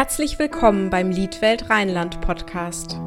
Herzlich 0.00 0.38
willkommen 0.38 0.88
beim 0.88 1.10
Liedwelt 1.10 1.68
Rheinland 1.68 2.22
Podcast. 2.22 2.98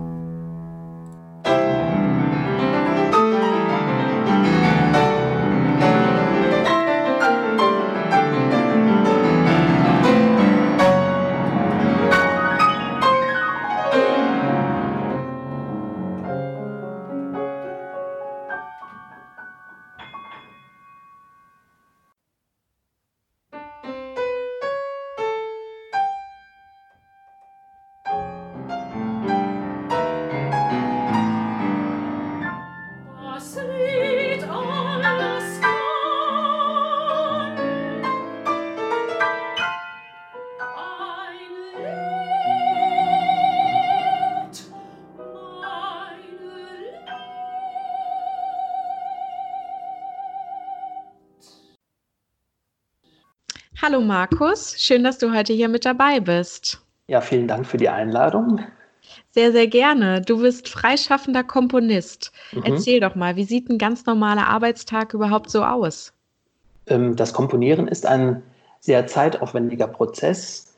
Hallo 53.86 54.00
Markus, 54.00 54.76
schön, 54.78 55.04
dass 55.04 55.18
du 55.18 55.36
heute 55.36 55.52
hier 55.52 55.68
mit 55.68 55.84
dabei 55.84 56.22
bist. 56.22 56.80
Ja, 57.08 57.20
vielen 57.20 57.50
Dank 57.50 57.68
für 57.68 57.76
die 57.76 57.90
Einladung. 57.90 58.62
Sehr, 59.32 59.52
sehr 59.52 59.68
gerne. 59.68 60.22
Du 60.22 60.40
bist 60.40 60.70
freischaffender 60.70 61.44
Komponist. 61.44 62.32
Mhm. 62.54 62.64
Erzähl 62.64 63.02
doch 63.02 63.16
mal, 63.16 63.36
wie 63.36 63.44
sieht 63.44 63.70
ein 63.70 63.78
ganz 63.78 64.06
normaler 64.06 64.48
Arbeitstag 64.48 65.14
überhaupt 65.14 65.50
so 65.50 65.66
aus? 65.66 66.14
Ähm, 66.88 67.18
das 67.18 67.34
Komponieren 67.34 67.90
ist 67.90 68.06
ein 68.06 68.42
sehr 68.80 69.06
zeitaufwendiger 69.06 69.88
Prozess. 69.88 70.78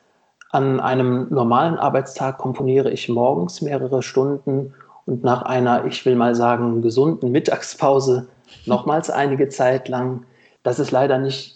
An 0.50 0.80
einem 0.80 1.28
normalen 1.30 1.78
Arbeitstag 1.78 2.40
komponiere 2.40 2.90
ich 2.90 3.08
morgens 3.08 3.62
mehrere 3.62 4.02
Stunden 4.02 4.74
und 5.06 5.24
nach 5.24 5.44
einer, 5.44 5.86
ich 5.86 6.04
will 6.08 6.16
mal 6.16 6.34
sagen, 6.34 6.82
gesunden 6.82 7.32
Mittagspause 7.32 8.28
nochmals 8.66 9.12
einige 9.12 9.48
Zeit 9.50 9.90
lang. 9.90 10.26
Das 10.64 10.80
ist 10.80 10.90
leider 10.90 11.20
nicht 11.20 11.55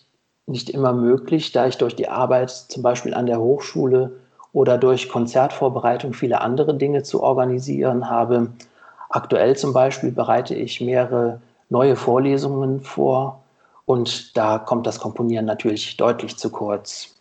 nicht 0.49 0.69
immer 0.69 0.93
möglich, 0.93 1.51
da 1.51 1.67
ich 1.67 1.77
durch 1.77 1.95
die 1.95 2.09
Arbeit 2.09 2.49
zum 2.49 2.83
Beispiel 2.83 3.13
an 3.13 3.27
der 3.27 3.39
Hochschule 3.39 4.11
oder 4.51 4.77
durch 4.77 5.09
Konzertvorbereitung 5.09 6.13
viele 6.13 6.41
andere 6.41 6.75
Dinge 6.75 7.03
zu 7.03 7.21
organisieren 7.21 8.09
habe. 8.09 8.49
Aktuell 9.09 9.55
zum 9.55 9.73
Beispiel 9.73 10.11
bereite 10.11 10.55
ich 10.55 10.81
mehrere 10.81 11.39
neue 11.69 11.95
Vorlesungen 11.95 12.81
vor 12.81 13.43
und 13.85 14.35
da 14.35 14.57
kommt 14.57 14.87
das 14.87 14.99
Komponieren 14.99 15.45
natürlich 15.45 15.97
deutlich 15.97 16.37
zu 16.37 16.49
kurz. 16.49 17.15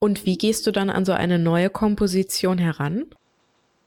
Und 0.00 0.24
wie 0.26 0.38
gehst 0.38 0.66
du 0.66 0.70
dann 0.70 0.90
an 0.90 1.04
so 1.04 1.12
eine 1.12 1.38
neue 1.38 1.70
Komposition 1.70 2.58
heran? 2.58 3.06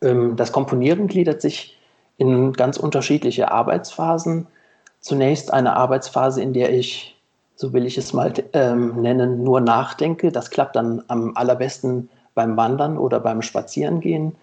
Ähm, 0.02 0.36
das 0.36 0.52
Komponieren 0.52 1.08
gliedert 1.08 1.42
sich 1.42 1.78
in 2.18 2.54
ganz 2.54 2.78
unterschiedliche 2.78 3.52
Arbeitsphasen. 3.52 4.48
Zunächst 5.00 5.52
eine 5.54 5.76
Arbeitsphase, 5.76 6.42
in 6.42 6.54
der 6.54 6.74
ich 6.74 7.16
so 7.56 7.74
will 7.74 7.86
ich 7.86 7.98
es 7.98 8.14
mal 8.14 8.34
ähm, 8.54 9.02
nennen, 9.02 9.44
nur 9.44 9.62
nachdenke. 9.62 10.32
Das 10.32 10.50
klappt 10.50 10.76
dann 10.76 11.04
am 11.08 11.36
allerbesten 11.36 12.10
beim 12.34 12.58
Wandern 12.58 12.98
oder 12.98 13.20
beim 13.20 13.42
Spazierengehen. 13.42 14.36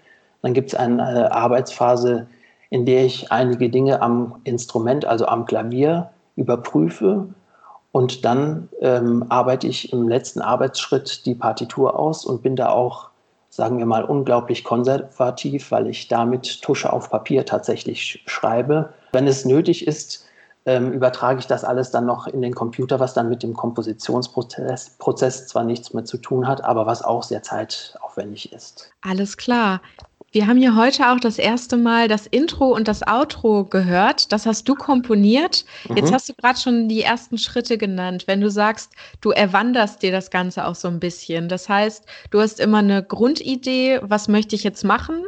Dann 0.42 0.55
gibt 0.55 0.69
es 0.69 0.75
eine 0.75 1.33
Arbeitsphase, 1.33 2.27
in 2.71 2.87
der 2.87 3.05
ich 3.05 3.33
einige 3.33 3.71
Dinge 3.71 4.03
am 4.03 4.37
Instrument, 4.44 5.05
also 5.05 5.27
am 5.27 5.47
Klavier, 5.47 6.10
überprüfe. 6.37 7.28
Und 7.93 8.25
dann 8.25 8.69
ähm, 8.81 9.25
arbeite 9.28 9.66
ich 9.66 9.93
im 9.93 10.09
letzten 10.09 10.41
Arbeitsschritt 10.41 11.27
die 11.27 11.34
Partitur 11.34 11.99
aus 11.99 12.25
und 12.25 12.43
bin 12.43 12.54
da 12.54 12.69
auch, 12.69 13.09
sagen 13.49 13.78
wir 13.78 13.87
mal, 13.87 14.04
unglaublich 14.04 14.62
konservativ, 14.62 15.71
weil 15.71 15.88
ich 15.88 16.06
damit 16.06 16.62
Tusche 16.62 16.93
auf 16.93 17.10
Papier 17.10 17.47
tatsächlich 17.47 18.22
schreibe. 18.27 18.91
Wenn 19.12 19.27
es 19.27 19.44
nötig 19.44 19.87
ist, 19.87 20.28
ähm, 20.69 20.93
übertrage 20.93 21.41
ich 21.41 21.47
das 21.47 21.65
alles 21.65 21.91
dann 21.91 22.05
noch 22.05 22.27
in 22.27 22.43
den 22.43 22.55
Computer, 22.55 23.01
was 23.01 23.15
dann 23.15 23.31
mit 23.31 23.43
dem 23.43 23.55
Kompositionsprozess 23.55 24.91
Prozess 24.99 25.47
zwar 25.47 25.65
nichts 25.65 25.95
mehr 25.95 26.05
zu 26.05 26.19
tun 26.19 26.47
hat, 26.47 26.62
aber 26.62 26.84
was 26.84 27.03
auch 27.03 27.23
sehr 27.23 27.43
zeitaufwendig 27.43 28.53
ist. 28.53 28.91
Alles 29.01 29.39
klar. 29.39 29.81
Wir 30.31 30.47
haben 30.47 30.59
hier 30.59 30.77
heute 30.77 31.11
auch 31.11 31.21
das 31.21 31.39
erste 31.39 31.78
Mal 31.78 32.07
das 32.07 32.27
Intro 32.27 32.67
und 32.67 32.87
das 32.87 33.01
Outro 33.07 33.65
gehört. 33.65 34.31
Das 34.31 34.45
hast 34.45 34.69
du 34.69 34.75
komponiert. 34.75 35.65
Jetzt 35.95 36.11
mhm. 36.11 36.15
hast 36.15 36.28
du 36.28 36.34
gerade 36.34 36.59
schon 36.59 36.87
die 36.87 37.01
ersten 37.01 37.39
Schritte 37.39 37.78
genannt. 37.78 38.25
Wenn 38.27 38.43
du 38.43 38.51
sagst, 38.51 38.93
du 39.23 39.31
erwanderst 39.31 40.03
dir 40.03 40.12
das 40.12 40.31
Ganze 40.31 40.67
auch 40.67 40.75
so 40.75 40.89
ein 40.89 41.01
bisschen. 41.01 41.49
Das 41.49 41.71
heißt, 41.71 42.05
du 42.31 42.43
hast 42.43 42.61
immer 42.61 42.78
eine 42.78 43.03
Grundidee, 43.03 44.01
was 44.03 44.28
möchte 44.28 44.55
ich 44.55 44.65
jetzt 44.65 44.84
machen? 44.84 45.25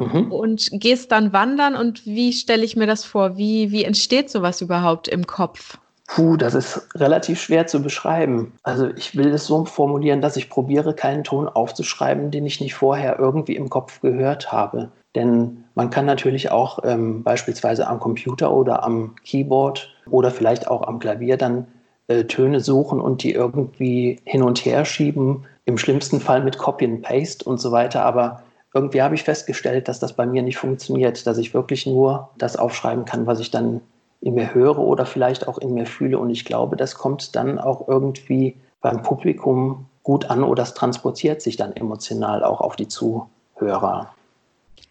Mhm. 0.00 0.32
und 0.32 0.68
gehst 0.72 1.12
dann 1.12 1.32
wandern. 1.32 1.76
Und 1.76 2.04
wie 2.06 2.32
stelle 2.32 2.64
ich 2.64 2.76
mir 2.76 2.86
das 2.86 3.04
vor? 3.04 3.36
Wie, 3.36 3.70
wie 3.70 3.84
entsteht 3.84 4.30
sowas 4.30 4.60
überhaupt 4.60 5.08
im 5.08 5.26
Kopf? 5.26 5.78
Puh, 6.12 6.36
das 6.36 6.54
ist 6.54 6.88
relativ 6.96 7.40
schwer 7.40 7.68
zu 7.68 7.80
beschreiben. 7.80 8.52
Also 8.64 8.88
ich 8.96 9.16
will 9.16 9.28
es 9.28 9.46
so 9.46 9.64
formulieren, 9.64 10.20
dass 10.20 10.36
ich 10.36 10.50
probiere, 10.50 10.92
keinen 10.92 11.22
Ton 11.22 11.46
aufzuschreiben, 11.46 12.32
den 12.32 12.46
ich 12.46 12.60
nicht 12.60 12.74
vorher 12.74 13.20
irgendwie 13.20 13.54
im 13.54 13.70
Kopf 13.70 14.00
gehört 14.00 14.50
habe. 14.50 14.90
Denn 15.14 15.64
man 15.76 15.90
kann 15.90 16.06
natürlich 16.06 16.50
auch 16.50 16.80
ähm, 16.82 17.22
beispielsweise 17.22 17.86
am 17.86 18.00
Computer 18.00 18.52
oder 18.52 18.82
am 18.82 19.14
Keyboard 19.24 19.88
oder 20.10 20.32
vielleicht 20.32 20.66
auch 20.66 20.82
am 20.82 20.98
Klavier 20.98 21.36
dann 21.36 21.68
äh, 22.08 22.24
Töne 22.24 22.58
suchen 22.58 23.00
und 23.00 23.22
die 23.22 23.32
irgendwie 23.32 24.18
hin 24.24 24.42
und 24.42 24.64
her 24.64 24.84
schieben. 24.84 25.46
Im 25.64 25.78
schlimmsten 25.78 26.20
Fall 26.20 26.42
mit 26.42 26.58
Copy 26.58 26.86
and 26.86 27.02
Paste 27.02 27.48
und 27.48 27.60
so 27.60 27.70
weiter. 27.70 28.04
Aber 28.04 28.42
irgendwie 28.74 29.02
habe 29.02 29.14
ich 29.14 29.24
festgestellt, 29.24 29.88
dass 29.88 29.98
das 29.98 30.12
bei 30.12 30.26
mir 30.26 30.42
nicht 30.42 30.58
funktioniert, 30.58 31.26
dass 31.26 31.38
ich 31.38 31.54
wirklich 31.54 31.86
nur 31.86 32.30
das 32.38 32.56
aufschreiben 32.56 33.04
kann, 33.04 33.26
was 33.26 33.40
ich 33.40 33.50
dann 33.50 33.80
in 34.20 34.34
mir 34.34 34.54
höre 34.54 34.78
oder 34.78 35.06
vielleicht 35.06 35.48
auch 35.48 35.58
in 35.58 35.74
mir 35.74 35.86
fühle. 35.86 36.18
Und 36.18 36.30
ich 36.30 36.44
glaube, 36.44 36.76
das 36.76 36.94
kommt 36.94 37.34
dann 37.34 37.58
auch 37.58 37.88
irgendwie 37.88 38.56
beim 38.80 39.02
Publikum 39.02 39.86
gut 40.02 40.30
an 40.30 40.44
oder 40.44 40.62
es 40.62 40.74
transportiert 40.74 41.42
sich 41.42 41.56
dann 41.56 41.74
emotional 41.74 42.44
auch 42.44 42.60
auf 42.60 42.76
die 42.76 42.88
Zuhörer. 42.88 44.12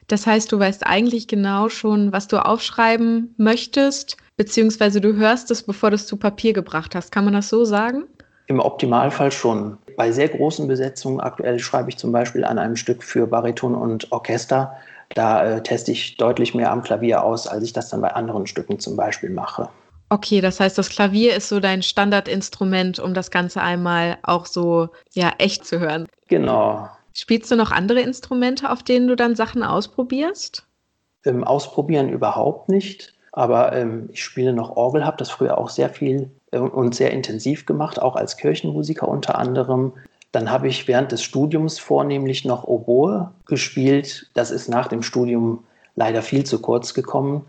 Das 0.08 0.26
heißt, 0.26 0.52
du 0.52 0.60
weißt 0.60 0.86
eigentlich 0.88 1.28
genau 1.28 1.70
schon, 1.70 2.12
was 2.12 2.28
du 2.28 2.44
aufschreiben 2.44 3.34
möchtest, 3.38 4.18
beziehungsweise 4.38 5.02
du 5.02 5.16
hörst 5.16 5.52
es, 5.52 5.64
bevor 5.64 5.92
du 5.92 5.96
es 5.96 6.08
zu 6.08 6.18
Papier 6.18 6.54
gebracht 6.54 6.96
hast. 6.96 7.12
Kann 7.12 7.26
man 7.26 7.34
das 7.34 7.50
so 7.50 7.64
sagen? 7.64 8.06
Im 8.48 8.60
Optimalfall 8.60 9.32
schon. 9.32 9.78
Bei 10.00 10.14
sehr 10.14 10.30
großen 10.30 10.66
Besetzungen, 10.66 11.20
aktuell 11.20 11.60
schreibe 11.60 11.90
ich 11.90 11.98
zum 11.98 12.14
Beispiel 12.14 12.46
an 12.46 12.58
einem 12.58 12.78
Stück 12.78 13.04
für 13.04 13.28
Bariton 13.28 13.76
und 13.76 14.14
Orchester, 14.14 14.78
da 15.14 15.44
äh, 15.44 15.62
teste 15.62 15.92
ich 15.92 16.16
deutlich 16.16 16.56
mehr 16.56 16.72
am 16.72 16.84
Klavier 16.84 17.22
aus, 17.22 17.48
als 17.48 17.66
ich 17.66 17.74
das 17.74 17.90
dann 17.90 18.00
bei 18.00 18.14
anderen 18.14 18.48
Stücken 18.48 18.80
zum 18.80 18.96
Beispiel 18.96 19.30
mache. 19.30 19.68
Okay, 20.08 20.40
das 20.40 20.62
heißt, 20.62 20.78
das 20.78 20.88
Klavier 20.88 21.36
ist 21.36 21.50
so 21.50 21.60
dein 21.60 21.84
Standardinstrument, 21.84 23.00
um 23.00 23.14
das 23.14 23.30
Ganze 23.30 23.60
einmal 23.60 24.18
auch 24.24 24.46
so 24.46 24.88
ja 25.12 25.34
echt 25.38 25.66
zu 25.66 25.82
hören. 25.82 26.08
Genau. 26.30 26.88
Spielst 27.14 27.52
du 27.52 27.58
noch 27.58 27.74
andere 27.74 28.00
Instrumente, 28.00 28.72
auf 28.72 28.84
denen 28.84 29.10
du 29.10 29.18
dann 29.18 29.36
Sachen 29.36 29.64
ausprobierst? 29.64 30.66
Ähm, 31.26 31.44
ausprobieren 31.44 32.08
überhaupt 32.08 32.70
nicht. 32.70 33.16
Aber 33.34 33.74
ähm, 33.74 34.08
ich 34.14 34.24
spiele 34.24 34.54
noch 34.54 34.78
Orgel, 34.78 35.06
habe 35.06 35.18
das 35.18 35.30
früher 35.30 35.58
auch 35.58 35.68
sehr 35.68 35.90
viel 35.90 36.32
und 36.52 36.96
sehr 36.96 37.12
intensiv 37.12 37.66
gemacht, 37.66 38.02
auch 38.02 38.16
als 38.16 38.38
Kirchenmusiker 38.38 39.08
unter 39.08 39.38
anderem. 39.38 39.94
Dann 40.32 40.52
habe 40.52 40.68
ich 40.68 40.88
während 40.88 41.12
des 41.12 41.24
Studiums 41.24 41.80
vornehmlich 41.80 42.46
noch 42.46 42.64
Oboe 42.64 43.32
gespielt. 43.46 44.30
Das 44.34 44.52
ist 44.52 44.70
nach 44.70 44.88
dem 44.88 45.02
Studium 45.02 45.64
leider 45.96 46.22
viel 46.22 46.46
zu 46.46 46.62
kurz 46.62 46.94
gekommen. 46.94 47.46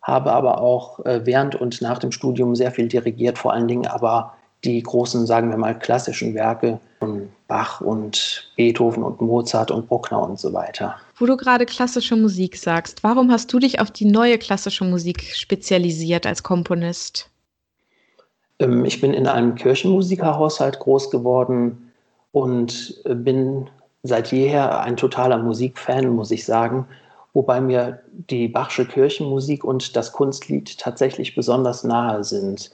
Habe 0.00 0.32
aber 0.32 0.60
auch 0.60 1.04
äh, 1.04 1.24
während 1.24 1.54
und 1.54 1.80
nach 1.80 1.98
dem 1.98 2.10
Studium 2.10 2.56
sehr 2.56 2.72
viel 2.72 2.88
dirigiert, 2.88 3.38
vor 3.38 3.52
allen 3.52 3.68
Dingen 3.68 3.86
aber 3.86 4.34
die 4.64 4.82
großen, 4.82 5.26
sagen 5.26 5.50
wir 5.50 5.56
mal, 5.56 5.78
klassischen 5.78 6.34
Werke 6.34 6.80
von 7.00 7.28
Bach 7.48 7.80
und 7.80 8.52
Beethoven 8.56 9.02
und 9.02 9.20
Mozart 9.20 9.70
und 9.70 9.88
Bruckner 9.88 10.22
und 10.22 10.38
so 10.38 10.52
weiter. 10.52 10.96
Wo 11.16 11.26
du 11.26 11.36
gerade 11.36 11.66
klassische 11.66 12.16
Musik 12.16 12.56
sagst, 12.56 13.02
warum 13.02 13.30
hast 13.30 13.52
du 13.52 13.58
dich 13.58 13.80
auf 13.80 13.90
die 13.90 14.04
neue 14.04 14.38
klassische 14.38 14.84
Musik 14.84 15.22
spezialisiert 15.34 16.26
als 16.26 16.42
Komponist? 16.42 17.28
Ähm, 18.58 18.84
ich 18.84 19.00
bin 19.00 19.14
in 19.14 19.26
einem 19.26 19.54
Kirchenmusikerhaushalt 19.54 20.78
groß 20.78 21.10
geworden 21.10 21.92
und 22.32 23.00
äh, 23.04 23.14
bin 23.14 23.68
seit 24.02 24.32
jeher 24.32 24.80
ein 24.80 24.96
totaler 24.96 25.38
Musikfan, 25.38 26.08
muss 26.10 26.30
ich 26.30 26.44
sagen. 26.44 26.86
Wobei 27.34 27.60
mir 27.60 28.00
die 28.10 28.48
Bachsche 28.48 28.84
Kirchenmusik 28.86 29.64
und 29.64 29.96
das 29.96 30.12
Kunstlied 30.12 30.78
tatsächlich 30.78 31.34
besonders 31.34 31.82
nahe 31.84 32.24
sind. 32.24 32.70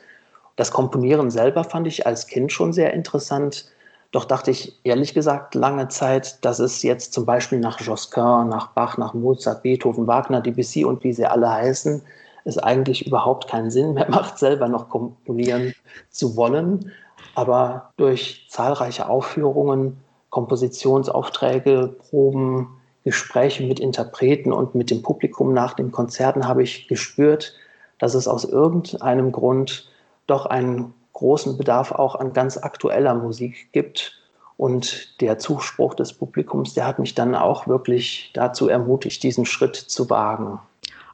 Das 0.56 0.72
Komponieren 0.72 1.30
selber 1.30 1.62
fand 1.64 1.86
ich 1.86 2.06
als 2.06 2.26
Kind 2.26 2.50
schon 2.50 2.72
sehr 2.72 2.92
interessant, 2.92 3.66
Doch 4.10 4.24
dachte 4.24 4.50
ich 4.50 4.78
ehrlich 4.84 5.12
gesagt 5.12 5.54
lange 5.54 5.88
Zeit, 5.88 6.42
dass 6.44 6.60
es 6.60 6.82
jetzt 6.82 7.12
zum 7.12 7.26
Beispiel 7.26 7.58
nach 7.58 7.80
Josquin, 7.80 8.48
nach 8.48 8.68
Bach, 8.68 8.96
nach 8.96 9.12
Mozart, 9.12 9.62
Beethoven, 9.62 10.06
Wagner, 10.06 10.40
Debussy 10.40 10.84
und 10.84 11.04
wie 11.04 11.12
sie 11.12 11.26
alle 11.26 11.50
heißen, 11.50 12.02
es 12.48 12.58
eigentlich 12.58 13.06
überhaupt 13.06 13.48
keinen 13.48 13.70
Sinn 13.70 13.94
mehr 13.94 14.10
macht, 14.10 14.38
selber 14.38 14.68
noch 14.68 14.88
komponieren 14.88 15.74
zu 16.10 16.36
wollen. 16.36 16.92
Aber 17.34 17.90
durch 17.96 18.46
zahlreiche 18.48 19.08
Aufführungen, 19.08 19.98
Kompositionsaufträge, 20.30 21.94
Proben, 21.98 22.68
Gespräche 23.04 23.62
mit 23.64 23.80
Interpreten 23.80 24.52
und 24.52 24.74
mit 24.74 24.90
dem 24.90 25.02
Publikum 25.02 25.54
nach 25.54 25.74
den 25.74 25.92
Konzerten 25.92 26.46
habe 26.46 26.62
ich 26.62 26.88
gespürt, 26.88 27.54
dass 27.98 28.14
es 28.14 28.28
aus 28.28 28.44
irgendeinem 28.44 29.32
Grund 29.32 29.88
doch 30.26 30.46
einen 30.46 30.94
großen 31.12 31.56
Bedarf 31.56 31.92
auch 31.92 32.14
an 32.14 32.32
ganz 32.32 32.56
aktueller 32.58 33.14
Musik 33.14 33.72
gibt. 33.72 34.14
Und 34.56 35.20
der 35.20 35.38
Zuspruch 35.38 35.94
des 35.94 36.12
Publikums, 36.12 36.74
der 36.74 36.86
hat 36.86 36.98
mich 36.98 37.14
dann 37.14 37.34
auch 37.34 37.68
wirklich 37.68 38.30
dazu 38.34 38.68
ermutigt, 38.68 39.22
diesen 39.22 39.46
Schritt 39.46 39.76
zu 39.76 40.10
wagen. 40.10 40.58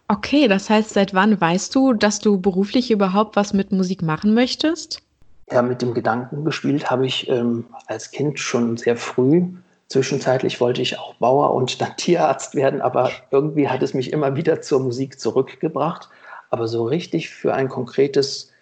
Okay, 0.08 0.48
das 0.48 0.68
heißt, 0.68 0.90
seit 0.90 1.14
wann 1.14 1.40
weißt 1.40 1.74
du, 1.74 1.94
dass 1.94 2.18
du 2.18 2.40
beruflich 2.40 2.90
überhaupt 2.90 3.36
was 3.36 3.52
mit 3.54 3.72
Musik 3.72 4.02
machen 4.02 4.34
möchtest? 4.34 5.02
Ja, 5.50 5.62
mit 5.62 5.82
dem 5.82 5.94
Gedanken 5.94 6.44
gespielt 6.44 6.90
habe 6.90 7.06
ich 7.06 7.28
ähm, 7.28 7.66
als 7.86 8.10
Kind 8.10 8.38
schon 8.38 8.76
sehr 8.76 8.96
früh. 8.96 9.44
Zwischenzeitlich 9.88 10.60
wollte 10.60 10.82
ich 10.82 10.98
auch 10.98 11.14
Bauer 11.14 11.54
und 11.54 11.80
dann 11.80 11.94
Tierarzt 11.96 12.54
werden, 12.54 12.80
aber 12.80 13.10
irgendwie 13.30 13.68
hat 13.68 13.82
es 13.82 13.94
mich 13.94 14.12
immer 14.12 14.36
wieder 14.36 14.60
zur 14.60 14.80
Musik 14.80 15.20
zurückgebracht. 15.20 16.08
Aber 16.50 16.68
so 16.68 16.84
richtig 16.84 17.30
für 17.30 17.54
ein 17.54 17.68
konkretes 17.68 18.52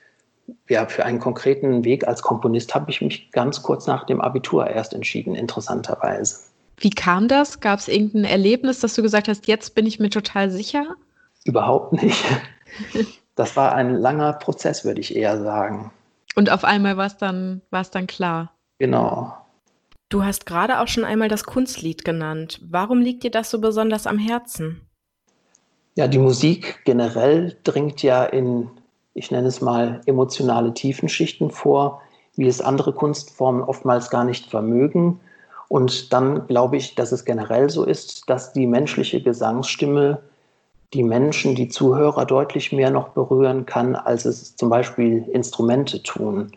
ja, 0.68 0.86
für 0.86 1.04
einen 1.04 1.20
konkreten 1.20 1.84
Weg 1.84 2.06
als 2.06 2.22
Komponist 2.22 2.74
habe 2.74 2.90
ich 2.90 3.00
mich 3.00 3.30
ganz 3.30 3.62
kurz 3.62 3.86
nach 3.86 4.04
dem 4.04 4.20
Abitur 4.20 4.66
erst 4.66 4.92
entschieden, 4.94 5.34
interessanterweise. 5.34 6.40
Wie 6.78 6.90
kam 6.90 7.28
das? 7.28 7.60
Gab 7.60 7.78
es 7.78 7.88
irgendein 7.88 8.24
Erlebnis, 8.24 8.80
dass 8.80 8.94
du 8.94 9.02
gesagt 9.02 9.28
hast, 9.28 9.46
jetzt 9.46 9.74
bin 9.74 9.86
ich 9.86 10.00
mir 10.00 10.10
total 10.10 10.50
sicher? 10.50 10.96
Überhaupt 11.44 11.92
nicht. 11.92 12.24
Das 13.34 13.56
war 13.56 13.74
ein 13.74 13.96
langer 13.96 14.34
Prozess, 14.34 14.84
würde 14.84 15.00
ich 15.00 15.16
eher 15.16 15.42
sagen. 15.42 15.90
Und 16.36 16.50
auf 16.50 16.64
einmal 16.64 16.96
war 16.96 17.06
es 17.06 17.16
dann, 17.16 17.62
dann 17.70 18.06
klar. 18.06 18.52
Genau. 18.78 19.34
Du 20.08 20.22
hast 20.22 20.44
gerade 20.44 20.80
auch 20.80 20.88
schon 20.88 21.04
einmal 21.04 21.28
das 21.28 21.44
Kunstlied 21.44 22.04
genannt. 22.04 22.60
Warum 22.62 23.00
liegt 23.00 23.22
dir 23.22 23.30
das 23.30 23.50
so 23.50 23.60
besonders 23.60 24.06
am 24.06 24.18
Herzen? 24.18 24.82
Ja, 25.94 26.08
die 26.08 26.18
Musik 26.18 26.82
generell 26.84 27.56
dringt 27.64 28.02
ja 28.02 28.24
in 28.24 28.70
ich 29.14 29.30
nenne 29.30 29.48
es 29.48 29.60
mal, 29.60 30.00
emotionale 30.06 30.72
Tiefenschichten 30.74 31.50
vor, 31.50 32.02
wie 32.36 32.46
es 32.46 32.60
andere 32.60 32.92
Kunstformen 32.92 33.62
oftmals 33.62 34.10
gar 34.10 34.24
nicht 34.24 34.46
vermögen. 34.46 35.20
Und 35.68 36.12
dann 36.12 36.46
glaube 36.46 36.76
ich, 36.76 36.94
dass 36.94 37.12
es 37.12 37.24
generell 37.24 37.68
so 37.70 37.84
ist, 37.84 38.28
dass 38.28 38.52
die 38.52 38.66
menschliche 38.66 39.22
Gesangsstimme 39.22 40.20
die 40.94 41.02
Menschen, 41.02 41.54
die 41.54 41.68
Zuhörer 41.68 42.26
deutlich 42.26 42.72
mehr 42.72 42.90
noch 42.90 43.10
berühren 43.10 43.64
kann, 43.66 43.96
als 43.96 44.24
es 44.24 44.56
zum 44.56 44.68
Beispiel 44.68 45.24
Instrumente 45.32 46.02
tun. 46.02 46.52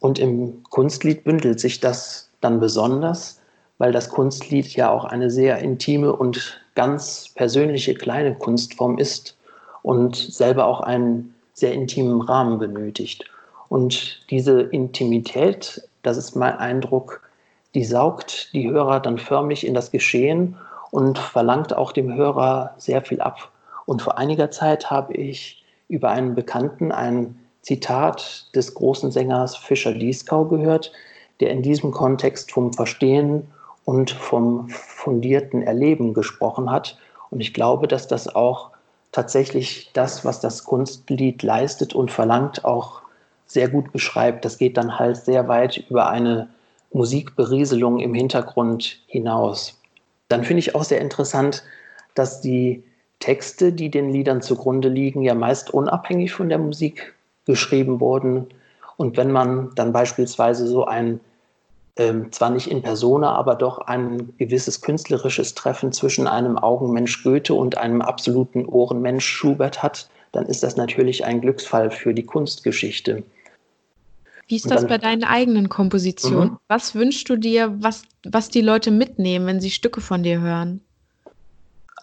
Und 0.00 0.18
im 0.18 0.62
Kunstlied 0.70 1.24
bündelt 1.24 1.60
sich 1.60 1.80
das 1.80 2.30
dann 2.40 2.60
besonders, 2.60 3.40
weil 3.78 3.92
das 3.92 4.08
Kunstlied 4.08 4.74
ja 4.74 4.90
auch 4.90 5.04
eine 5.04 5.30
sehr 5.30 5.58
intime 5.58 6.12
und 6.14 6.60
ganz 6.74 7.30
persönliche 7.34 7.94
kleine 7.94 8.34
Kunstform 8.34 8.98
ist 8.98 9.36
und 9.82 10.16
selber 10.16 10.66
auch 10.66 10.80
einen 10.80 11.34
sehr 11.52 11.72
intimen 11.72 12.20
Rahmen 12.20 12.58
benötigt. 12.58 13.24
Und 13.68 14.24
diese 14.30 14.60
Intimität, 14.62 15.82
das 16.02 16.16
ist 16.16 16.36
mein 16.36 16.56
Eindruck, 16.56 17.22
die 17.74 17.84
saugt 17.84 18.52
die 18.54 18.70
Hörer 18.70 19.00
dann 19.00 19.18
förmlich 19.18 19.66
in 19.66 19.74
das 19.74 19.90
Geschehen 19.90 20.56
und 20.90 21.18
verlangt 21.18 21.76
auch 21.76 21.92
dem 21.92 22.14
Hörer 22.14 22.74
sehr 22.78 23.02
viel 23.02 23.20
ab. 23.20 23.50
Und 23.86 24.02
vor 24.02 24.18
einiger 24.18 24.50
Zeit 24.50 24.90
habe 24.90 25.14
ich 25.14 25.64
über 25.88 26.10
einen 26.10 26.34
Bekannten 26.34 26.92
ein 26.92 27.38
Zitat 27.62 28.46
des 28.54 28.74
großen 28.74 29.10
Sängers 29.10 29.56
Fischer 29.56 29.92
Dieskau 29.92 30.44
gehört, 30.44 30.92
der 31.40 31.50
in 31.50 31.62
diesem 31.62 31.90
Kontext 31.90 32.52
vom 32.52 32.72
Verstehen 32.72 33.46
und 33.84 34.10
vom 34.10 34.68
fundierten 34.68 35.62
Erleben 35.62 36.14
gesprochen 36.14 36.70
hat. 36.70 36.98
Und 37.30 37.40
ich 37.40 37.54
glaube, 37.54 37.88
dass 37.88 38.08
das 38.08 38.34
auch 38.34 38.70
tatsächlich 39.12 39.90
das, 39.94 40.24
was 40.24 40.40
das 40.40 40.64
Kunstlied 40.64 41.42
leistet 41.42 41.94
und 41.94 42.10
verlangt, 42.10 42.64
auch 42.64 43.02
sehr 43.46 43.68
gut 43.68 43.92
beschreibt. 43.92 44.44
Das 44.44 44.58
geht 44.58 44.76
dann 44.76 44.98
halt 44.98 45.16
sehr 45.16 45.48
weit 45.48 45.78
über 45.88 46.10
eine 46.10 46.48
Musikberieselung 46.92 48.00
im 48.00 48.14
Hintergrund 48.14 49.00
hinaus. 49.06 49.80
Dann 50.28 50.44
finde 50.44 50.60
ich 50.60 50.74
auch 50.74 50.84
sehr 50.84 51.00
interessant, 51.00 51.62
dass 52.14 52.40
die 52.40 52.82
Texte, 53.18 53.72
die 53.72 53.90
den 53.90 54.10
Liedern 54.10 54.42
zugrunde 54.42 54.88
liegen, 54.88 55.22
ja 55.22 55.34
meist 55.34 55.72
unabhängig 55.72 56.32
von 56.32 56.48
der 56.48 56.58
Musik 56.58 57.14
geschrieben 57.44 58.00
wurden. 58.00 58.46
Und 58.96 59.16
wenn 59.16 59.32
man 59.32 59.70
dann 59.74 59.92
beispielsweise 59.92 60.66
so 60.66 60.84
ein 60.84 61.20
ähm, 61.96 62.30
zwar 62.30 62.50
nicht 62.50 62.70
in 62.70 62.82
persona, 62.82 63.34
aber 63.34 63.54
doch 63.54 63.78
ein 63.78 64.36
gewisses 64.36 64.82
künstlerisches 64.82 65.54
Treffen 65.54 65.92
zwischen 65.92 66.26
einem 66.26 66.58
Augenmensch 66.58 67.22
Goethe 67.22 67.54
und 67.54 67.78
einem 67.78 68.02
absoluten 68.02 68.66
Ohrenmensch 68.66 69.26
Schubert 69.26 69.82
hat, 69.82 70.08
dann 70.32 70.46
ist 70.46 70.62
das 70.62 70.76
natürlich 70.76 71.24
ein 71.24 71.40
Glücksfall 71.40 71.90
für 71.90 72.12
die 72.12 72.24
Kunstgeschichte. 72.24 73.22
Wie 74.48 74.56
ist 74.56 74.70
das 74.70 74.82
dann, 74.82 74.88
bei 74.88 74.98
deinen 74.98 75.24
eigenen 75.24 75.68
Kompositionen? 75.68 76.50
Mhm. 76.50 76.58
Was 76.68 76.94
wünschst 76.94 77.28
du 77.28 77.36
dir, 77.36 77.74
was, 77.80 78.02
was 78.24 78.50
die 78.50 78.60
Leute 78.60 78.90
mitnehmen, 78.90 79.46
wenn 79.46 79.60
sie 79.60 79.70
Stücke 79.70 80.00
von 80.00 80.22
dir 80.22 80.40
hören? 80.40 80.82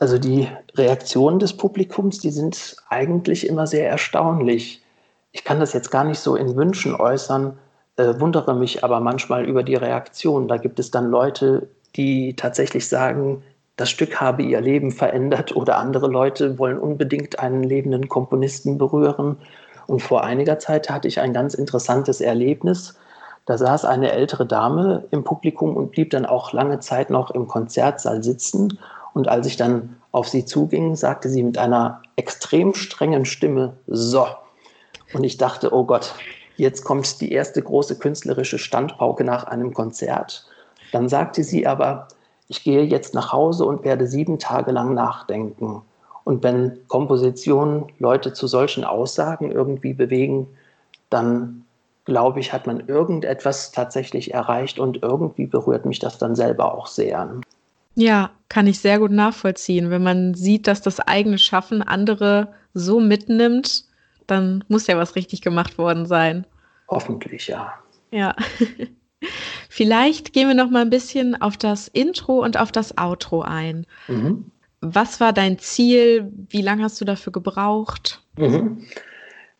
Also 0.04 0.18
die 0.18 0.50
Reaktionen 0.76 1.40
des 1.40 1.56
Publikums, 1.56 2.20
die 2.20 2.32
sind 2.32 2.76
eigentlich 2.90 3.48
immer 3.48 3.68
sehr 3.68 3.88
erstaunlich. 3.88 4.84
Ich 5.32 5.46
kann 5.46 5.62
das 5.62 5.72
jetzt 5.72 5.92
gar 5.92 6.04
nicht 6.04 6.20
so 6.20 6.36
in 6.36 6.58
Wünschen 6.58 6.94
äußern, 6.94 7.58
äh, 7.96 8.16
wundere 8.20 8.54
mich 8.54 8.84
aber 8.84 9.00
manchmal 9.00 9.46
über 9.46 9.64
die 9.64 9.76
Reaktion. 9.76 10.50
Da 10.50 10.58
gibt 10.58 10.78
es 10.80 10.92
dann 10.92 11.10
Leute, 11.10 11.70
die 11.96 12.36
tatsächlich 12.36 12.90
sagen, 12.90 13.44
das 13.78 13.90
Stück 13.90 14.20
habe 14.20 14.44
ihr 14.44 14.60
Leben 14.60 14.92
verändert 14.92 15.56
oder 15.56 15.78
andere 15.78 16.08
Leute 16.08 16.60
wollen 16.60 16.80
unbedingt 16.80 17.40
einen 17.40 17.64
lebenden 17.64 18.10
Komponisten 18.10 18.78
berühren. 18.78 19.38
Und 19.88 20.02
vor 20.02 20.26
einiger 20.26 20.60
Zeit 20.60 20.90
hatte 20.90 21.08
ich 21.08 21.22
ein 21.22 21.32
ganz 21.32 21.54
interessantes 21.54 22.20
Erlebnis. 22.20 23.00
Da 23.46 23.58
saß 23.58 23.86
eine 23.86 24.12
ältere 24.12 24.46
Dame 24.46 25.06
im 25.12 25.24
Publikum 25.24 25.78
und 25.78 25.92
blieb 25.92 26.10
dann 26.10 26.26
auch 26.26 26.52
lange 26.52 26.82
Zeit 26.82 27.10
noch 27.10 27.32
im 27.32 27.48
Konzertsaal 27.48 28.22
sitzen. 28.22 28.78
Und 29.14 29.28
als 29.28 29.48
ich 29.48 29.58
dann 29.58 29.98
auf 30.12 30.28
sie 30.28 30.46
zuging, 30.46 30.96
sagte 30.96 31.30
sie 31.30 31.44
mit 31.44 31.58
einer 31.58 32.02
extrem 32.16 32.74
strengen 32.74 33.26
Stimme, 33.26 33.74
so. 33.88 34.26
Und 35.14 35.24
ich 35.24 35.38
dachte, 35.38 35.74
oh 35.74 35.84
Gott, 35.86 36.14
jetzt 36.58 36.84
kommt 36.84 37.22
die 37.22 37.32
erste 37.32 37.62
große 37.62 38.00
künstlerische 38.00 38.58
Standpauke 38.58 39.24
nach 39.24 39.44
einem 39.46 39.74
Konzert. 39.74 40.48
Dann 40.92 41.10
sagte 41.10 41.44
sie 41.44 41.66
aber, 41.68 42.08
ich 42.48 42.64
gehe 42.64 42.84
jetzt 42.84 43.14
nach 43.14 43.32
Hause 43.32 43.66
und 43.66 43.84
werde 43.84 44.08
sieben 44.08 44.40
Tage 44.40 44.72
lang 44.72 44.94
nachdenken. 44.94 45.82
Und 46.24 46.44
wenn 46.44 46.80
Kompositionen 46.88 47.92
Leute 48.00 48.34
zu 48.34 48.48
solchen 48.48 48.84
Aussagen 48.84 49.52
irgendwie 49.52 49.94
bewegen, 49.94 50.48
dann 51.10 51.66
glaube 52.06 52.40
ich, 52.40 52.54
hat 52.54 52.68
man 52.68 52.88
irgendetwas 52.88 53.72
tatsächlich 53.72 54.34
erreicht 54.34 54.80
und 54.80 55.02
irgendwie 55.02 55.46
berührt 55.46 55.86
mich 55.86 56.00
das 56.00 56.18
dann 56.18 56.36
selber 56.36 56.74
auch 56.74 56.88
sehr. 56.88 57.30
Ja, 57.96 58.32
kann 58.50 58.68
ich 58.68 58.80
sehr 58.80 59.00
gut 59.00 59.12
nachvollziehen. 59.12 59.90
Wenn 59.90 60.04
man 60.04 60.34
sieht, 60.34 60.68
dass 60.68 60.82
das 60.82 61.00
eigene 61.00 61.38
Schaffen 61.38 61.82
andere 61.82 62.54
so 62.74 63.00
mitnimmt, 63.00 63.86
dann 64.28 64.64
muss 64.68 64.88
ja 64.88 64.98
was 64.98 65.16
richtig 65.16 65.42
gemacht 65.42 65.78
worden 65.78 66.06
sein. 66.06 66.46
Hoffentlich, 66.88 67.48
ja. 67.48 67.74
Ja. 68.12 68.36
Vielleicht 69.70 70.34
gehen 70.34 70.48
wir 70.48 70.56
noch 70.56 70.70
mal 70.70 70.82
ein 70.82 70.90
bisschen 70.90 71.40
auf 71.42 71.58
das 71.58 71.88
Intro 71.88 72.44
und 72.44 72.58
auf 72.58 72.72
das 72.72 72.98
Outro 72.98 73.42
ein. 73.42 73.86
Mhm. 74.08 74.52
Was 74.82 75.20
war 75.20 75.32
dein 75.32 75.60
Ziel? 75.60 76.32
Wie 76.50 76.62
lange 76.62 76.84
hast 76.84 77.00
du 77.00 77.06
dafür 77.06 77.32
gebraucht? 77.32 78.22
Mhm. 78.38 78.86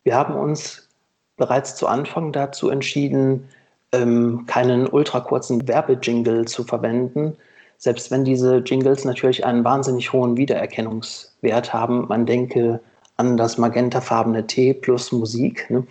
Wir 0.04 0.16
haben 0.16 0.36
uns 0.36 0.90
bereits 1.38 1.76
zu 1.76 1.88
Anfang 1.88 2.32
dazu 2.32 2.70
entschieden, 2.70 3.48
ähm, 3.94 4.46
keinen 4.48 4.88
ultrakurzen 4.88 5.68
Werbejingle 5.68 6.46
zu 6.46 6.64
verwenden, 6.64 7.38
selbst 7.84 8.12
wenn 8.12 8.24
diese 8.24 8.60
Jingles 8.60 9.04
natürlich 9.04 9.46
einen 9.46 9.66
wahnsinnig 9.66 10.14
hohen 10.14 10.38
Wiedererkennungswert 10.38 11.74
haben. 11.74 12.08
Man 12.08 12.26
denke 12.26 12.80
an 13.18 13.36
das 13.36 13.58
magentafarbene 13.58 14.48
T 14.48 14.74
plus 14.74 15.12
Musik, 15.12 15.70
ne? 15.70 15.86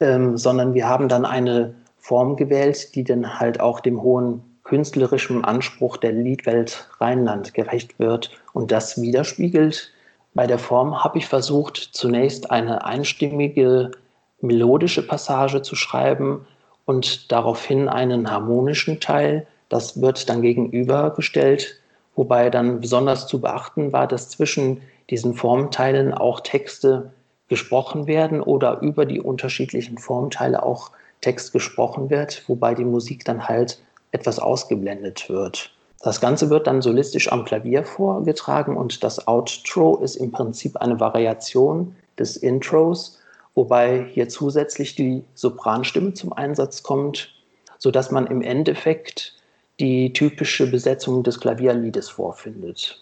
ähm, 0.00 0.36
sondern 0.36 0.74
wir 0.74 0.88
haben 0.88 1.08
dann 1.08 1.24
eine 1.24 1.76
Form 1.96 2.34
gewählt, 2.34 2.92
die 2.96 3.04
dann 3.04 3.38
halt 3.38 3.60
auch 3.60 3.78
dem 3.78 4.02
hohen 4.02 4.42
künstlerischen 4.64 5.44
Anspruch 5.44 5.96
der 5.98 6.10
Liedwelt 6.10 6.88
Rheinland 6.98 7.54
gerecht 7.54 8.00
wird 8.00 8.32
und 8.52 8.72
das 8.72 9.00
widerspiegelt. 9.00 9.92
Bei 10.34 10.48
der 10.48 10.58
Form 10.58 11.04
habe 11.04 11.18
ich 11.18 11.26
versucht, 11.26 11.76
zunächst 11.92 12.50
eine 12.50 12.84
einstimmige 12.84 13.92
melodische 14.40 15.06
Passage 15.06 15.62
zu 15.62 15.76
schreiben 15.76 16.48
und 16.84 17.30
daraufhin 17.30 17.88
einen 17.88 18.28
harmonischen 18.28 18.98
Teil. 18.98 19.46
Das 19.68 20.00
wird 20.00 20.28
dann 20.28 20.42
gegenübergestellt, 20.42 21.80
wobei 22.14 22.50
dann 22.50 22.80
besonders 22.80 23.26
zu 23.26 23.40
beachten 23.40 23.92
war, 23.92 24.06
dass 24.06 24.28
zwischen 24.30 24.80
diesen 25.10 25.34
Formteilen 25.34 26.12
auch 26.12 26.40
Texte 26.40 27.12
gesprochen 27.48 28.06
werden 28.06 28.40
oder 28.40 28.80
über 28.80 29.06
die 29.06 29.20
unterschiedlichen 29.20 29.98
Formteile 29.98 30.62
auch 30.62 30.90
Text 31.20 31.52
gesprochen 31.52 32.10
wird, 32.10 32.48
wobei 32.48 32.74
die 32.74 32.84
Musik 32.84 33.24
dann 33.24 33.48
halt 33.48 33.80
etwas 34.12 34.38
ausgeblendet 34.38 35.28
wird. 35.28 35.72
Das 36.00 36.20
Ganze 36.20 36.48
wird 36.48 36.66
dann 36.66 36.80
solistisch 36.80 37.32
am 37.32 37.44
Klavier 37.44 37.84
vorgetragen 37.84 38.76
und 38.76 39.02
das 39.02 39.26
Outro 39.26 39.96
ist 39.96 40.16
im 40.16 40.30
Prinzip 40.30 40.76
eine 40.76 41.00
Variation 41.00 41.96
des 42.18 42.36
Intros, 42.36 43.18
wobei 43.54 44.06
hier 44.12 44.28
zusätzlich 44.28 44.94
die 44.94 45.24
Sopranstimme 45.34 46.14
zum 46.14 46.32
Einsatz 46.32 46.84
kommt, 46.84 47.32
sodass 47.78 48.12
man 48.12 48.28
im 48.28 48.42
Endeffekt 48.42 49.34
die 49.80 50.12
typische 50.12 50.70
Besetzung 50.70 51.22
des 51.22 51.40
Klavierliedes 51.40 52.08
vorfindet. 52.08 53.00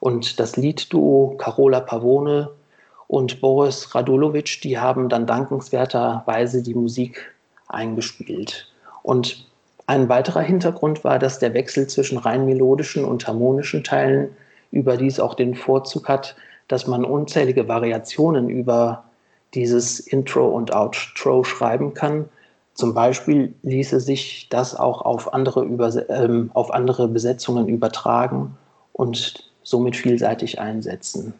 Und 0.00 0.38
das 0.38 0.56
Liedduo 0.56 1.36
Carola 1.38 1.80
Pavone 1.80 2.50
und 3.08 3.40
Boris 3.40 3.94
Radulovic, 3.94 4.60
die 4.62 4.78
haben 4.78 5.08
dann 5.08 5.26
dankenswerterweise 5.26 6.62
die 6.62 6.74
Musik 6.74 7.34
eingespielt. 7.68 8.68
Und 9.02 9.46
ein 9.86 10.08
weiterer 10.08 10.40
Hintergrund 10.40 11.04
war, 11.04 11.18
dass 11.18 11.38
der 11.38 11.52
Wechsel 11.54 11.86
zwischen 11.86 12.18
rein 12.18 12.46
melodischen 12.46 13.04
und 13.04 13.26
harmonischen 13.26 13.84
Teilen 13.84 14.34
überdies 14.70 15.20
auch 15.20 15.34
den 15.34 15.54
Vorzug 15.54 16.08
hat, 16.08 16.36
dass 16.68 16.86
man 16.86 17.04
unzählige 17.04 17.68
Variationen 17.68 18.48
über 18.48 19.04
dieses 19.52 20.00
Intro 20.00 20.48
und 20.48 20.74
Outro 20.74 21.44
schreiben 21.44 21.94
kann. 21.94 22.28
Zum 22.74 22.92
Beispiel 22.92 23.54
ließe 23.62 24.00
sich 24.00 24.48
das 24.50 24.74
auch 24.74 25.02
auf 25.02 25.32
andere, 25.32 25.64
Überse 25.64 26.02
ähm, 26.08 26.50
auf 26.54 26.72
andere 26.74 27.06
Besetzungen 27.08 27.68
übertragen 27.68 28.56
und 28.92 29.52
somit 29.62 29.96
vielseitig 29.96 30.60
einsetzen. 30.60 31.34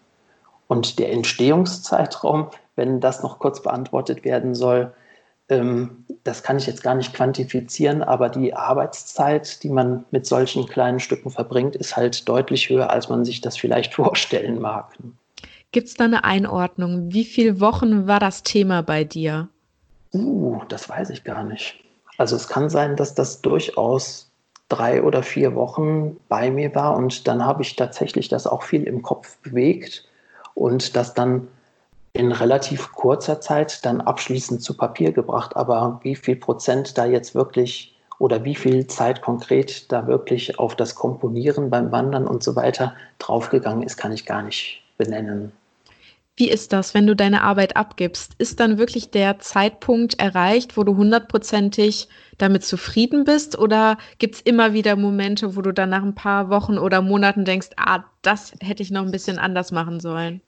Und 0.68 0.98
der 0.98 1.12
Entstehungszeitraum, 1.12 2.48
wenn 2.76 3.00
das 3.00 3.22
noch 3.22 3.40
kurz 3.40 3.62
beantwortet 3.62 4.24
werden 4.24 4.54
soll, 4.54 4.92
ähm, 5.48 6.04
das 6.22 6.42
kann 6.42 6.56
ich 6.56 6.66
jetzt 6.66 6.82
gar 6.82 6.94
nicht 6.94 7.12
quantifizieren, 7.12 8.02
aber 8.02 8.28
die 8.28 8.54
Arbeitszeit, 8.54 9.62
die 9.62 9.68
man 9.68 10.04
mit 10.10 10.26
solchen 10.26 10.66
kleinen 10.66 11.00
Stücken 11.00 11.30
verbringt, 11.30 11.76
ist 11.76 11.96
halt 11.96 12.28
deutlich 12.28 12.70
höher, 12.70 12.90
als 12.90 13.08
man 13.08 13.24
sich 13.24 13.40
das 13.40 13.56
vielleicht 13.56 13.94
vorstellen 13.94 14.60
mag. 14.60 14.96
Gibt 15.72 15.88
es 15.88 15.94
da 15.94 16.04
eine 16.04 16.22
Einordnung? 16.24 17.12
Wie 17.12 17.24
viele 17.24 17.60
Wochen 17.60 18.06
war 18.06 18.20
das 18.20 18.44
Thema 18.44 18.82
bei 18.82 19.02
dir? 19.02 19.48
Uh, 20.14 20.62
das 20.68 20.88
weiß 20.88 21.10
ich 21.10 21.24
gar 21.24 21.44
nicht. 21.44 21.84
Also 22.16 22.36
es 22.36 22.48
kann 22.48 22.70
sein, 22.70 22.96
dass 22.96 23.14
das 23.14 23.42
durchaus 23.42 24.30
drei 24.68 25.02
oder 25.02 25.22
vier 25.22 25.54
Wochen 25.54 26.16
bei 26.28 26.50
mir 26.50 26.74
war 26.74 26.96
und 26.96 27.26
dann 27.28 27.44
habe 27.44 27.62
ich 27.62 27.76
tatsächlich 27.76 28.28
das 28.28 28.46
auch 28.46 28.62
viel 28.62 28.84
im 28.84 29.02
Kopf 29.02 29.36
bewegt 29.38 30.08
und 30.54 30.96
das 30.96 31.14
dann 31.14 31.48
in 32.12 32.30
relativ 32.30 32.92
kurzer 32.92 33.40
Zeit 33.40 33.84
dann 33.84 34.00
abschließend 34.00 34.62
zu 34.62 34.76
Papier 34.76 35.12
gebracht. 35.12 35.56
Aber 35.56 35.98
wie 36.02 36.14
viel 36.14 36.36
Prozent 36.36 36.96
da 36.96 37.04
jetzt 37.04 37.34
wirklich 37.34 37.96
oder 38.20 38.44
wie 38.44 38.54
viel 38.54 38.86
Zeit 38.86 39.20
konkret 39.20 39.90
da 39.90 40.06
wirklich 40.06 40.58
auf 40.60 40.76
das 40.76 40.94
Komponieren 40.94 41.70
beim 41.70 41.90
Wandern 41.90 42.28
und 42.28 42.44
so 42.44 42.54
weiter 42.54 42.94
draufgegangen 43.18 43.82
ist, 43.82 43.96
kann 43.96 44.12
ich 44.12 44.24
gar 44.24 44.42
nicht 44.42 44.82
benennen. 44.96 45.52
Wie 46.36 46.50
ist 46.50 46.72
das, 46.72 46.94
wenn 46.94 47.06
du 47.06 47.14
deine 47.14 47.42
Arbeit 47.42 47.76
abgibst? 47.76 48.32
Ist 48.38 48.58
dann 48.58 48.76
wirklich 48.76 49.10
der 49.12 49.38
Zeitpunkt 49.38 50.18
erreicht, 50.18 50.76
wo 50.76 50.82
du 50.82 50.96
hundertprozentig 50.96 52.08
damit 52.38 52.64
zufrieden 52.64 53.22
bist? 53.22 53.56
Oder 53.56 53.98
gibt 54.18 54.34
es 54.34 54.40
immer 54.40 54.72
wieder 54.72 54.96
Momente, 54.96 55.54
wo 55.54 55.62
du 55.62 55.72
dann 55.72 55.90
nach 55.90 56.02
ein 56.02 56.16
paar 56.16 56.50
Wochen 56.50 56.76
oder 56.76 57.02
Monaten 57.02 57.44
denkst, 57.44 57.68
ah, 57.76 58.02
das 58.22 58.52
hätte 58.60 58.82
ich 58.82 58.90
noch 58.90 59.02
ein 59.02 59.12
bisschen 59.12 59.38
anders 59.38 59.70
machen 59.70 60.00
sollen? 60.00 60.40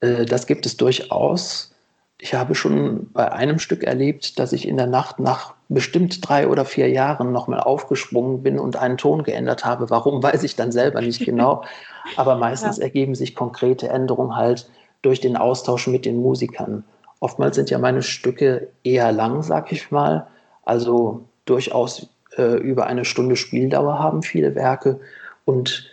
Äh, 0.00 0.24
das 0.24 0.48
gibt 0.48 0.66
es 0.66 0.76
durchaus. 0.76 1.72
Ich 2.18 2.34
habe 2.34 2.56
schon 2.56 3.12
bei 3.12 3.30
einem 3.30 3.60
Stück 3.60 3.84
erlebt, 3.84 4.38
dass 4.40 4.52
ich 4.52 4.66
in 4.66 4.76
der 4.76 4.88
Nacht 4.88 5.20
nach 5.20 5.54
bestimmt 5.68 6.28
drei 6.28 6.48
oder 6.48 6.64
vier 6.64 6.88
Jahren 6.90 7.30
nochmal 7.30 7.60
aufgesprungen 7.60 8.42
bin 8.42 8.58
und 8.58 8.74
einen 8.74 8.98
Ton 8.98 9.22
geändert 9.22 9.64
habe. 9.64 9.90
Warum, 9.90 10.20
weiß 10.24 10.42
ich 10.42 10.56
dann 10.56 10.72
selber 10.72 11.00
nicht 11.00 11.24
genau. 11.24 11.62
Aber 12.16 12.34
meistens 12.34 12.78
ja. 12.78 12.82
ergeben 12.82 13.14
sich 13.14 13.36
konkrete 13.36 13.88
Änderungen 13.88 14.34
halt 14.34 14.68
durch 15.02 15.20
den 15.20 15.36
Austausch 15.36 15.86
mit 15.86 16.04
den 16.04 16.16
Musikern. 16.16 16.84
Oftmals 17.20 17.56
sind 17.56 17.70
ja 17.70 17.78
meine 17.78 18.02
Stücke 18.02 18.68
eher 18.82 19.12
lang, 19.12 19.42
sag 19.42 19.72
ich 19.72 19.90
mal. 19.90 20.26
Also 20.64 21.24
durchaus 21.44 22.08
äh, 22.36 22.56
über 22.58 22.86
eine 22.86 23.04
Stunde 23.04 23.36
Spieldauer 23.36 23.98
haben 23.98 24.22
viele 24.22 24.54
Werke. 24.54 25.00
Und 25.44 25.90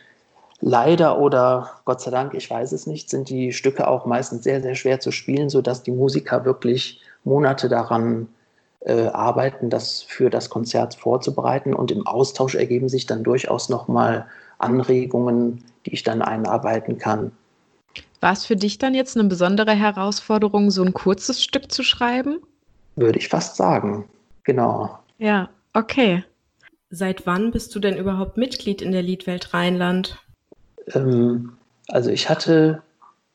Leider 0.60 1.20
oder 1.20 1.70
Gott 1.86 2.02
sei 2.02 2.10
Dank, 2.10 2.34
ich 2.34 2.50
weiß 2.50 2.72
es 2.72 2.88
nicht, 2.88 3.10
sind 3.10 3.30
die 3.30 3.54
Stücke 3.54 3.88
auch 3.88 4.06
meistens 4.06 4.44
sehr, 4.44 4.62
sehr 4.62 4.74
schwer 4.74 5.00
zu 5.00 5.12
spielen, 5.12 5.50
sodass 5.50 5.84
die 5.84 5.92
Musiker 5.92 6.46
wirklich 6.46 7.02
Monate 7.24 7.70
daran 7.70 8.28
äh, 8.80 9.08
arbeiten, 9.08 9.70
das 9.70 10.02
für 10.02 10.32
das 10.32 10.50
Konzert 10.50 10.96
vorzubereiten. 10.96 11.76
Und 11.76 11.92
im 11.92 12.08
Austausch 12.08 12.56
ergeben 12.56 12.90
sich 12.90 13.06
dann 13.06 13.24
durchaus 13.24 13.70
nochmal 13.70 14.26
Anregungen, 14.58 15.64
die 15.86 15.94
ich 15.94 16.04
dann 16.04 16.24
einarbeiten 16.24 16.98
kann. 16.98 17.32
War 18.20 18.34
es 18.34 18.46
für 18.46 18.56
dich 18.56 18.78
dann 18.78 18.96
jetzt 18.96 19.18
eine 19.18 19.28
besondere 19.28 19.74
Herausforderung, 19.74 20.72
so 20.72 20.84
ein 20.84 20.94
kurzes 20.94 21.44
Stück 21.44 21.72
zu 21.72 21.84
schreiben? 21.84 22.40
Würde 22.96 23.20
ich 23.20 23.30
fast 23.30 23.56
sagen, 23.56 24.06
genau. 24.44 24.98
Ja, 25.20 25.50
okay. 25.74 26.24
Seit 26.90 27.26
wann 27.26 27.52
bist 27.52 27.76
du 27.76 27.80
denn 27.80 27.98
überhaupt 27.98 28.38
Mitglied 28.38 28.82
in 28.82 28.92
der 28.92 29.04
Liedwelt 29.04 29.54
Rheinland? 29.54 30.18
Ähm, 30.94 31.54
also 31.90 32.10
ich 32.10 32.30
hatte 32.30 32.82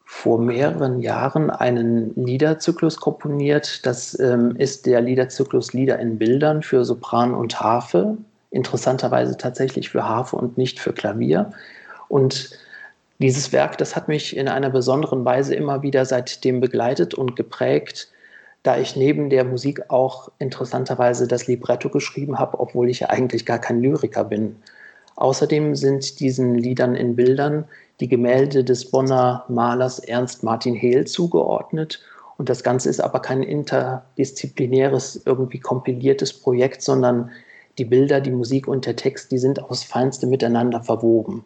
vor 0.04 0.38
mehreren 0.38 1.00
Jahren 1.00 1.50
einen 1.50 2.14
Liederzyklus 2.14 2.96
komponiert. 2.98 3.86
Das 3.86 4.18
ähm, 4.20 4.56
ist 4.56 4.86
der 4.86 5.00
Liederzyklus 5.00 5.72
Lieder 5.72 5.98
in 5.98 6.18
Bildern 6.18 6.62
für 6.62 6.84
Sopran 6.84 7.34
und 7.34 7.60
Harfe. 7.60 8.18
Interessanterweise 8.50 9.36
tatsächlich 9.36 9.88
für 9.88 10.06
Harfe 10.06 10.36
und 10.36 10.58
nicht 10.58 10.80
für 10.80 10.92
Klavier. 10.92 11.52
Und 12.08 12.50
dieses 13.22 13.52
Werk, 13.52 13.78
das 13.78 13.96
hat 13.96 14.08
mich 14.08 14.36
in 14.36 14.48
einer 14.48 14.70
besonderen 14.70 15.24
Weise 15.24 15.54
immer 15.54 15.82
wieder 15.82 16.04
seitdem 16.04 16.60
begleitet 16.60 17.14
und 17.14 17.36
geprägt, 17.36 18.10
da 18.62 18.78
ich 18.78 18.96
neben 18.96 19.30
der 19.30 19.44
Musik 19.44 19.90
auch 19.90 20.30
interessanterweise 20.38 21.26
das 21.26 21.46
Libretto 21.46 21.88
geschrieben 21.88 22.38
habe, 22.38 22.60
obwohl 22.60 22.90
ich 22.90 23.00
ja 23.00 23.10
eigentlich 23.10 23.46
gar 23.46 23.58
kein 23.58 23.80
Lyriker 23.80 24.24
bin. 24.24 24.56
Außerdem 25.16 25.74
sind 25.74 26.20
diesen 26.20 26.56
Liedern 26.56 26.94
in 26.94 27.16
Bildern 27.16 27.64
die 28.00 28.08
Gemälde 28.08 28.64
des 28.64 28.90
Bonner 28.90 29.44
Malers 29.48 30.00
Ernst 30.00 30.42
Martin 30.42 30.74
Hehl 30.74 31.06
zugeordnet. 31.06 32.00
Und 32.38 32.48
das 32.48 32.64
Ganze 32.64 32.88
ist 32.88 33.00
aber 33.00 33.20
kein 33.20 33.42
interdisziplinäres, 33.42 35.22
irgendwie 35.26 35.60
kompiliertes 35.60 36.32
Projekt, 36.32 36.82
sondern 36.82 37.30
die 37.78 37.84
Bilder, 37.84 38.20
die 38.20 38.30
Musik 38.30 38.66
und 38.66 38.86
der 38.86 38.96
Text, 38.96 39.30
die 39.30 39.38
sind 39.38 39.62
aufs 39.62 39.84
Feinste 39.84 40.26
miteinander 40.26 40.82
verwoben. 40.82 41.44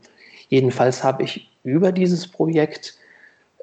Jedenfalls 0.49 1.03
habe 1.03 1.25
ich 1.25 1.51
über 1.67 1.93
dieses 1.93 2.29
Projekt 2.29 2.97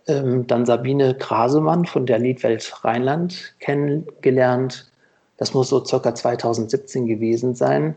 ähm, 0.08 0.46
dann 0.48 0.66
Sabine 0.66 1.16
Krasemann 1.16 1.86
von 1.86 2.06
der 2.06 2.20
Liedwelt 2.20 2.84
Rheinland 2.84 3.56
kennengelernt. 3.60 4.92
Das 5.38 5.54
muss 5.54 5.70
so 5.70 5.84
circa 5.84 6.14
2017 6.14 7.08
gewesen 7.08 7.56
sein. 7.56 7.96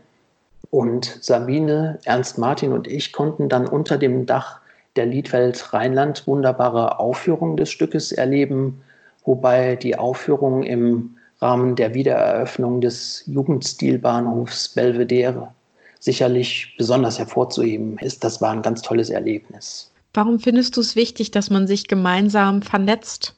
Und 0.69 1.19
Sabine, 1.21 1.99
Ernst 2.05 2.37
Martin 2.37 2.73
und 2.73 2.87
ich 2.87 3.13
konnten 3.13 3.49
dann 3.49 3.67
unter 3.67 3.97
dem 3.97 4.25
Dach 4.25 4.59
der 4.95 5.05
Liedwelt 5.05 5.73
Rheinland 5.73 6.25
wunderbare 6.27 6.99
Aufführungen 6.99 7.55
des 7.55 7.69
Stückes 7.69 8.11
erleben, 8.11 8.81
wobei 9.23 9.75
die 9.75 9.97
Aufführung 9.97 10.63
im 10.63 11.15
Rahmen 11.39 11.75
der 11.75 11.93
Wiedereröffnung 11.93 12.81
des 12.81 13.23
Jugendstilbahnhofs 13.27 14.69
Belvedere 14.69 15.53
sicherlich 15.99 16.75
besonders 16.77 17.19
hervorzuheben 17.19 17.97
ist. 17.99 18.23
Das 18.23 18.41
war 18.41 18.51
ein 18.51 18.61
ganz 18.61 18.81
tolles 18.81 19.09
Erlebnis. 19.09 19.91
Warum 20.17 20.39
findest 20.39 20.75
du 20.75 20.81
es 20.81 20.95
wichtig, 20.95 21.29
dass 21.29 21.51
man 21.51 21.67
sich 21.67 21.87
gemeinsam 21.87 22.63
vernetzt? 22.63 23.35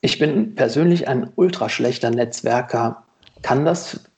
Ich 0.00 0.20
bin 0.20 0.54
persönlich 0.54 1.08
ein 1.08 1.32
ultraschlechter 1.34 2.10
Netzwerker, 2.10 3.02
kann 3.42 3.64
das 3.64 4.08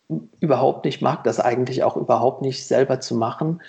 überhaupt 0.40 0.84
nicht, 0.84 1.00
mag 1.00 1.24
das 1.24 1.40
eigentlich 1.40 1.82
auch 1.82 1.96
überhaupt 1.96 2.42
nicht 2.42 2.66
selber 2.66 3.00
zu 3.00 3.14
machen. 3.14 3.62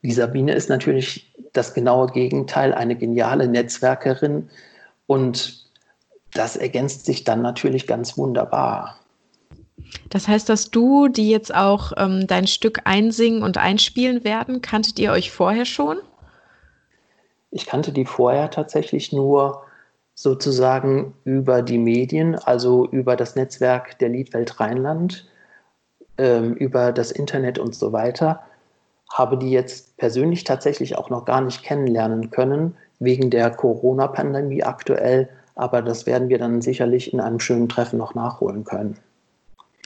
Die 0.00 0.12
Sabine 0.12 0.54
ist 0.54 0.70
natürlich 0.70 1.34
das 1.52 1.74
genaue 1.74 2.06
Gegenteil, 2.06 2.72
eine 2.72 2.96
geniale 2.96 3.46
Netzwerkerin 3.46 4.48
und 5.06 5.66
das 6.32 6.56
ergänzt 6.56 7.04
sich 7.04 7.24
dann 7.24 7.42
natürlich 7.42 7.86
ganz 7.86 8.16
wunderbar. 8.16 8.96
Das 10.08 10.28
heißt, 10.28 10.48
dass 10.48 10.70
du, 10.70 11.08
die 11.08 11.28
jetzt 11.28 11.54
auch 11.54 11.92
ähm, 11.98 12.26
dein 12.26 12.46
Stück 12.46 12.80
einsingen 12.84 13.42
und 13.42 13.58
einspielen 13.58 14.24
werden, 14.24 14.62
kanntet 14.62 14.98
ihr 14.98 15.12
euch 15.12 15.30
vorher 15.30 15.66
schon? 15.66 15.98
Ich 17.50 17.66
kannte 17.66 17.92
die 17.92 18.04
vorher 18.04 18.50
tatsächlich 18.50 19.12
nur 19.12 19.62
sozusagen 20.14 21.14
über 21.24 21.62
die 21.62 21.78
Medien, 21.78 22.34
also 22.34 22.86
über 22.86 23.16
das 23.16 23.36
Netzwerk 23.36 23.98
der 23.98 24.10
Liedwelt 24.10 24.60
Rheinland 24.60 25.26
ähm, 26.18 26.54
über 26.54 26.92
das 26.92 27.10
Internet 27.10 27.58
und 27.58 27.74
so 27.74 27.92
weiter, 27.92 28.40
habe 29.12 29.38
die 29.38 29.50
jetzt 29.50 29.96
persönlich 29.96 30.44
tatsächlich 30.44 30.96
auch 30.96 31.10
noch 31.10 31.24
gar 31.24 31.40
nicht 31.40 31.62
kennenlernen 31.62 32.30
können, 32.30 32.76
wegen 32.98 33.30
der 33.30 33.50
Corona-Pandemie 33.50 34.62
aktuell. 34.62 35.28
Aber 35.54 35.82
das 35.82 36.06
werden 36.06 36.28
wir 36.28 36.38
dann 36.38 36.60
sicherlich 36.60 37.12
in 37.12 37.20
einem 37.20 37.40
schönen 37.40 37.68
Treffen 37.68 37.98
noch 37.98 38.14
nachholen 38.14 38.64
können. 38.64 38.98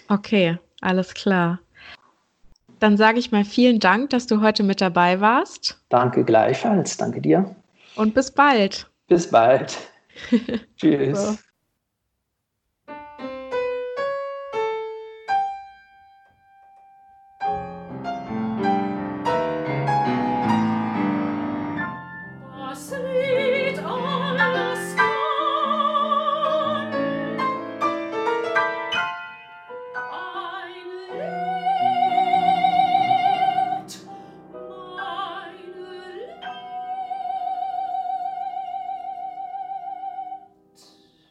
Okay, 0.09 0.59
alles 0.81 1.15
klar. 1.15 1.61
Dann 2.81 2.97
sage 2.97 3.19
ich 3.19 3.33
mal 3.33 3.45
vielen 3.45 3.81
Dank, 3.81 4.11
dass 4.11 4.27
du 4.27 4.41
heute 4.41 4.63
mit 4.63 4.81
dabei 4.81 5.21
warst. 5.21 5.81
Danke 5.89 6.25
gleichfalls. 6.25 6.97
Danke 6.97 7.21
dir. 7.21 7.55
Und 7.97 8.15
bis 8.15 8.31
bald. 8.31 8.91
Bis 9.09 9.31
bald. 9.31 9.77
Tschüss. 10.77 11.37
So. 11.37 11.39